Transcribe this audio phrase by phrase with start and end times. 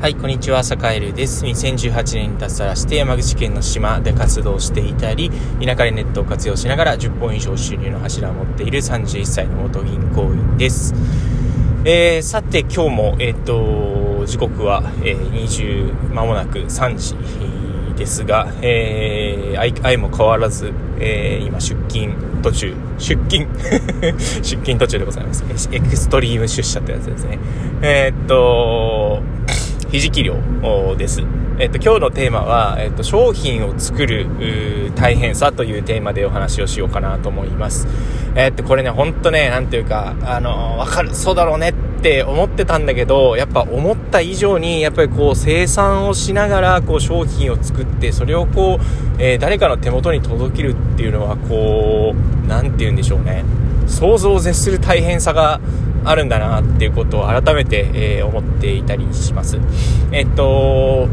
[0.00, 1.44] はい、こんにちは、坂井です。
[1.44, 5.28] 2018年に脱サラして山口県の島で活動していたり、
[5.60, 10.94] 田舎でネットを活用しながら10本以上収入の柱を持っている31歳の元銀行員です。
[11.84, 17.16] えー、さて今日も、えっ、ー、と、時刻は、えー、20、間もなく3時
[17.96, 23.48] ですが、えー、相も変わらず、えー、今出勤途中、出勤？
[24.20, 25.44] 出勤途中でございます。
[25.72, 27.40] エクストリーム出社ってやつですね。
[27.82, 29.37] えー、っと、
[29.90, 30.36] ひじき漁
[30.98, 31.22] です。
[31.58, 34.26] えっと、今日のテーマは、えっと、商品を作る
[34.94, 37.88] 大変さというテーマでお話をしようかなと思います。
[38.34, 48.84] えっと、これね、ほんとね、なんていうか、あの、わかる、そうだろうねって思ってたんだけど、やっぱ思った以上に、やっぱりこう、生産をしながら、こう、商品を作って、それをこう、
[49.18, 53.42] えー、誰かの手元に届けるっていうのは、こう、なんて言うんでしょうね。
[53.88, 55.60] 想像を絶する大変さが、
[56.04, 59.58] あるんだなっていうことを改めて、えー、思っていたりします。
[60.10, 61.08] えっと、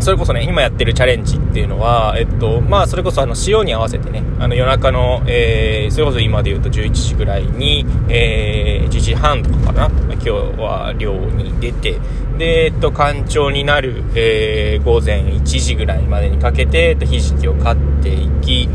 [0.00, 11.98] それこそね、今やってるチャレンジっていうのは、えっと、まあ、それこそあの、潮に合わせてね、あの、夜中の、えー、それこそ今で言うと11時ぐらいに、えー、1時半とかかな、今日は漁に出て、
[12.36, 18.68] で、えっと、干潮になる、えー、午前1時ぐらいまでにかけて、えっと、ひじきを買っていき、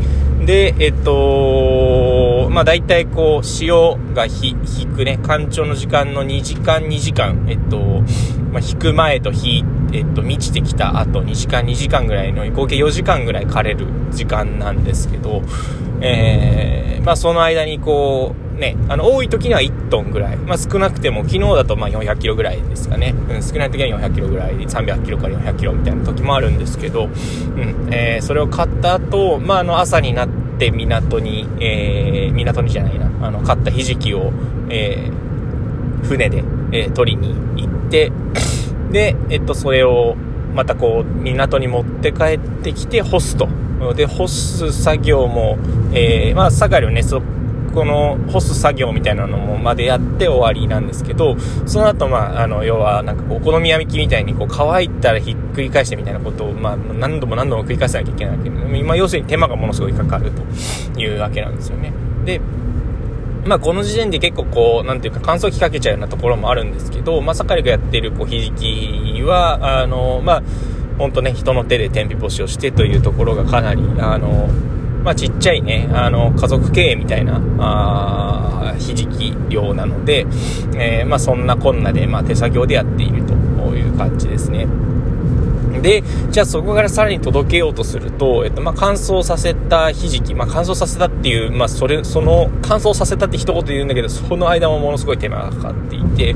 [0.44, 4.56] で、えっと、まあ大体こう、潮が引
[4.94, 8.02] くね、干潮の時間の2時間2時間、えっと、
[8.52, 15.42] まあ、引く前と引、えっと、満ちてきた後2時間2時間ぐらいの合計4時間ぐらい枯れる時間なんですけど、
[16.00, 20.36] えー、まあその間にこう、ね、あの、多い時には1トンぐらい。
[20.36, 23.14] まあ、少なくても、昨日だとま400キロぐらいですかね。
[23.30, 30.28] うん、少ない時は400キロぐらい、300キロから400キロみたいな時もあるんですけど、うん、えー、それを買った後、まあ、あの、朝になっ
[30.58, 34.30] て港に、えー、港にじゃないな、あの、買ったひじきを、
[34.68, 38.12] えー、船で、え、取りに行って、
[38.90, 40.16] で、えっと、それを、
[40.54, 43.48] またこう、港に持って帰ってきて干すと。
[43.94, 45.58] で、干す作業も、
[45.92, 47.22] えー、まあ、酒井ね、そ
[47.74, 60.32] この干す作業みたいなのもまでやって終わりなんですけど、その後、まあ、あの、要は、なんかこう、お好み焼きみたいに、こう、乾いたらひっくり返してみたいなことを、まあ、何度も何度も繰り返さなきゃいけないわけで、今、要するに手間がものすごいかかる
[60.94, 61.92] というわけなんですよね。
[62.24, 62.40] で、
[63.44, 70.42] まあ、この時点で結構こう、なんていうか乾燥機かけちゃうようなところもあるんですけど、まあ、盛りがやってるこう、ひじきは、あの、まあ、
[70.98, 74.48] ほんとね、人の手で天日干しをしてというところがかなり、あの、
[75.02, 80.26] まあ、ちっちゃいね、あの、家族経営みたいな、あひじき量なので、
[80.76, 83.32] えー、まあ、そんなこんなで、まあ、手作業でやっていると
[83.74, 84.66] いう感じですね。
[85.80, 96.34] で、じゃあそこからさらに届けようとすると、えっと、まあ、乾燥させたひじき、まあ、乾燥させたっていう、まあ、それ、その、乾燥させたって一言言うんだけど、その間もものすごい手間がかかっていて、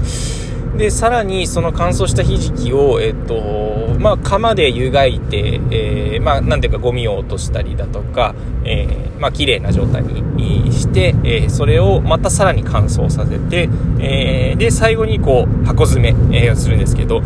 [0.76, 13.68] で、さらにその乾燥したひじきを、えっと、まあ、釜で湯がいて、えー、まあ、なんていうかゴミを落としたりだとか、えー、まあ、綺麗な状態にして、えー、それをまたさらに乾燥させて、
[14.00, 17.20] えー、で、最後にこう、箱詰め、えー、するんですけど、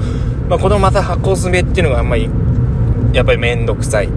[0.48, 2.28] まあ、このまた箱詰めっていうのがあんまり、
[3.14, 4.08] やっぱりめんどくさい。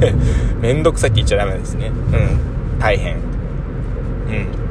[0.60, 1.90] めんどくさいって言っちゃダメですね。
[2.12, 2.78] うん。
[2.78, 3.14] 大変。
[3.14, 4.65] うん。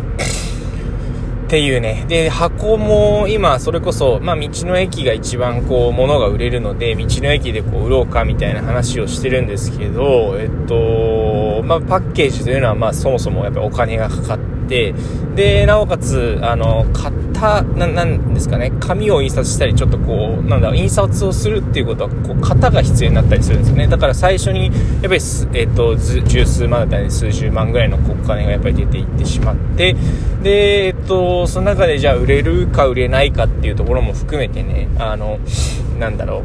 [1.45, 2.05] っていうね。
[2.07, 23.87] で、箱も今、それこそ、まあ、道の駅が一番こう、物が売れるので、道の駅でこう、売ろうかみたいな話をしてるんですけど、えっと、まあ、パッケージというのは、まあ、そもそもやっぱお金がかかって、で、なおかつ、あの、買った、ななんですかね、紙を印刷したり、ちょっとこう、なんだろう、印刷をするっていうことは、こう、型が必要になったりするんですよね。
[23.87, 24.73] だから最初に、やっ
[25.03, 25.21] ぱり、
[25.53, 29.95] えっと、十数万だったり、数十万ぐらいのお金がやっぱり出ていってしまって、
[30.43, 35.39] で、えっと、その中でじゃあ売れるか売れないかっていうところも含めてね、あの、
[35.99, 36.43] なんだろ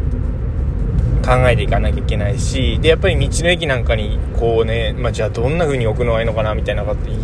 [1.22, 7.18] う、考えていかなきゃいけないし、で、やっぱり道の駅なんかに、こうね、まあ、じゃあどんな風に置くのがいいのかな、みたいなこと言っ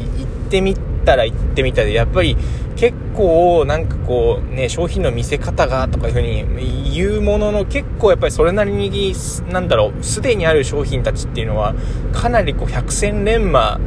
[0.50, 2.36] てみったら行ってみたで、やっぱり
[2.74, 9.14] 結構なんかこうね、商品の見せ方がとかいう風に言うものの結構やっぱりそれなりに、
[9.48, 11.74] なんだろう、すでにある商品たちっていうのは
[12.12, 13.80] かなりこう百戦錬磨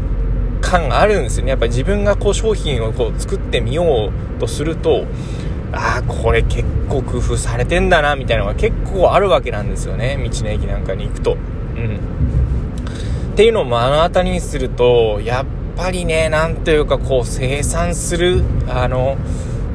[0.62, 1.52] 感があるんですよね。
[1.52, 5.04] やっぱり自分がこう商品をこう作ってみようとすると、
[5.72, 10.18] ああ、これ結構工夫されてんだな、みたいなのが結構あるわけなんですよね。
[10.18, 11.34] 道の駅なんかに行くと。
[11.34, 12.00] うん。
[13.34, 15.46] っていうのを目の当たりにすると、やっ
[15.80, 19.16] ぱりね、なんというかこう生産する、あの、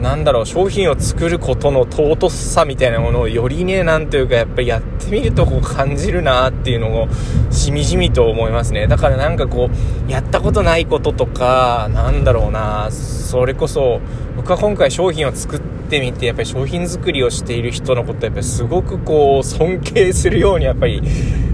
[0.02, 7.08] なんだろう、商品を作ることの尊さみたいなものをよりね、なんというかやっぱりやってみるとこう感じるなっていうのを
[7.50, 8.86] しみじみと思いますね。
[8.86, 9.70] だからなんかこ
[10.06, 14.00] う、やったことないこととか、なんだろうな、それこそ、
[14.36, 21.00] 僕は今回商品を作ってみてやっぱり商品作りをしている人のことやっぱすごくこう尊敬するようにやっぱり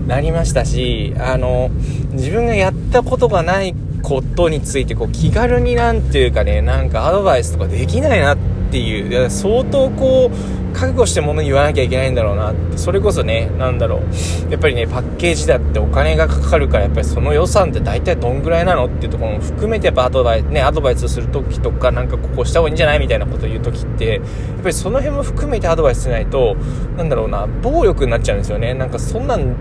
[0.06, 1.70] なりましたしあの
[2.12, 8.38] 自分がやったことがないことについてこう気軽になんていうかねなんかアドバイスとかできないなっ
[8.70, 24.20] ていう相当こう覚悟して物言わなきゃいけないんだろうなってそれこそね何だろうやっぱりねパッケージだってお金がかかるからやっぱりその予算って大体どんぐらいなのっていうところも含めてやっぱアドバイスねアドバイスする時とかなんかここした方がいいんじゃないみたいなことを言う時ってやっ
[24.62, 26.54] ぱりその辺も含めてアドバイスしないと
[26.96, 28.74] なんだろうな暴力になっちゃうんですよね。
[28.74, 29.56] なんかそんなん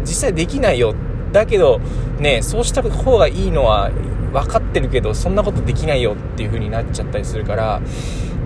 [0.00, 0.94] 実際できないよ
[1.34, 1.80] だけど
[2.18, 3.90] ねそうした方がいいのは
[4.32, 7.82] 分かってるけどそんなことできないよっていう風になっちゃったりするから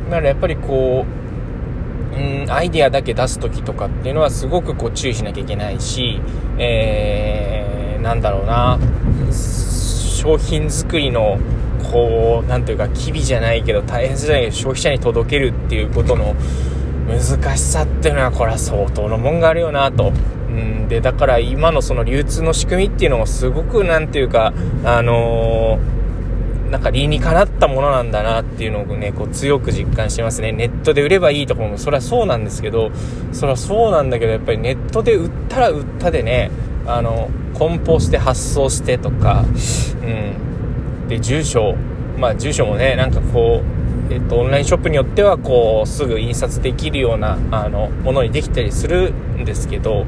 [0.06, 1.04] だからやっぱりこ
[2.14, 6.20] ううんアイデアだけ出す時とかっていうのはすごくこう注意しなきゃいけないし、
[6.58, 8.78] えー、なんだろうな
[9.30, 11.38] 商品作りの
[11.92, 16.34] こうなんというか機微じゃないけど大変じゃないけど消費者に届けるっていうことの
[17.06, 20.12] 難しさっていうのはこれは相当のもんがあるよなと
[20.88, 24.52] でだから今のその流通の仕組みっていうのもすごく何ていうか
[24.84, 30.52] あのー、なんか理にかなったものなんだなっていうのをねこう強く実感してますね。
[30.52, 32.90] ネットで売ればいいところもそれはそうなんですけど
[33.32, 36.50] それはそうなんだけどやっぱりネットで売ったら売ったでね
[36.86, 39.44] あの梱包して発送してとか、
[40.02, 41.76] うん、で住所
[42.18, 43.77] まあ住所もねなんかこう
[44.10, 50.06] えっと、オンラインショップによってはこうすぐ印刷できるようなあのものにできたりするんですけど、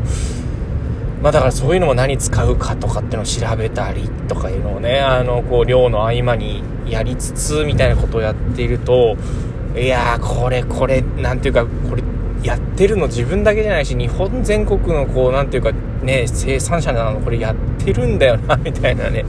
[1.22, 9.16] まあ、だからそういうのも何使うかとかっていうのを調べたりとかいうのをねあのこう漁の合間にやりつつみたいなことをやっていると
[9.76, 12.02] いやーこれこれなんていうかこれ
[12.42, 19.24] やってるの自分だけじゃないし日本全国のこうなんていうかね生産者なのこれやってるんだよなみたいなね。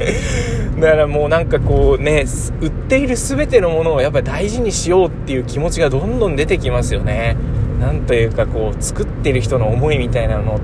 [0.79, 2.25] だからもうなんかこうね
[2.62, 7.35] 売っている全てのものをやっぱり大事にしようっていう気持ちがどんどん出てきますよね。
[7.79, 10.59] なんというかこう作ってる人の思いみたいなの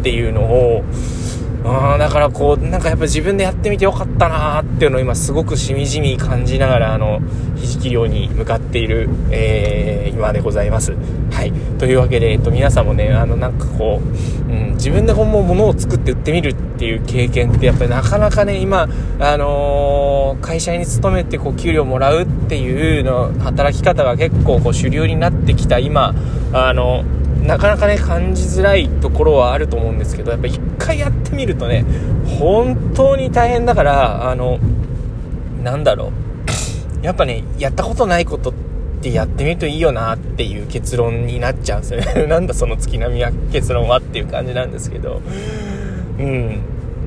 [0.00, 0.82] っていうのを
[1.64, 7.20] あだからこう、なんかやっぱ自分でやってみてよかったなーっていうのを今すごくしみじみ感じながら、あの、
[7.56, 10.94] ひじき漁に向かっている、えー、今でございます。
[11.30, 11.52] はい。
[11.78, 14.00] というわけで、えっと、皆さんもね、あの、なんかこ
[14.48, 26.14] う、うん、自分で本物物を作って売ってみるっていう経験ってやっぱりなかなかね、今、あのー、会社に勤めてこう、給料もらうっていうの、働き方が結構こう、主流になってきた今、
[26.52, 27.04] あの
[27.44, 31.84] なかなかね感じづらいところはあると思うんですけどやっぱ一回やってみるとね
[32.38, 34.58] 本当に大変だからあの
[35.62, 36.30] なんだろう。
[37.02, 38.52] やっぱねやったことないことっ
[39.00, 42.26] てやってみるといいよなっていう結論になっちゃうんですよね。
[42.28, 45.22] なんだその月並みは結論はっていう感じなんですけど。
[46.18, 46.60] うん。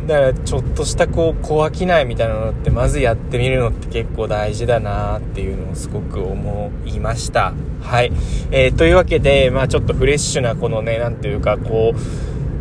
[0.07, 8.11] だからちょっとしたこう小商いみたいなのってまずやってみるのって結構大事だなっていうのをすごく思いましたはい、
[8.51, 11.99] えー、というわけでまあちょっとフレッシュなこのね何ていうかこう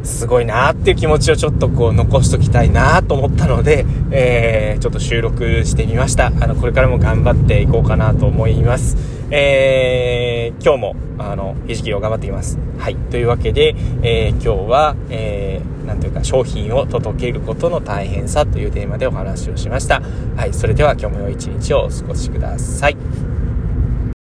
[0.05, 6.27] すごいなっていう気持ちをちょっとこう残しときたいなと思ったので、えー、ちょっと収録してみました。
[6.27, 9.22] あの、これからも頑張っていこうかなと思います。
[9.35, 12.59] えー、今日も、あの、ひじきを頑張っていきます。
[12.77, 12.97] はい。
[12.97, 20.03] というわけで、えー、今日は、えー、なんというか、商品を届けることの大変さというテーマでお話をしました。
[20.37, 20.53] はい。
[20.53, 23.32] それでは今日も良い一日をお過ごしください。